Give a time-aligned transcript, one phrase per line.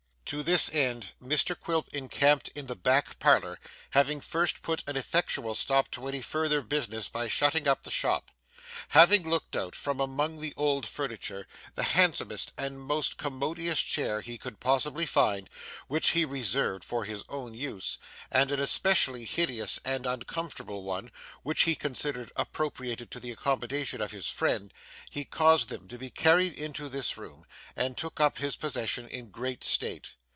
[0.25, 3.59] To this end, Mr Quilp encamped in the back parlour,
[3.89, 8.31] having first put an effectual stop to any further business by shutting up the shop.
[8.89, 11.45] Having looked out, from among the old furniture,
[11.75, 15.49] the handsomest and most commodious chair he could possibly find
[15.89, 17.97] (which he reserved for his own use)
[18.31, 21.11] and an especially hideous and uncomfortable one
[21.43, 24.73] (which he considerately appropriated to the accommodation of his friend)
[25.09, 27.45] he caused them to be carried into this room,
[27.75, 30.13] and took up his position in great state.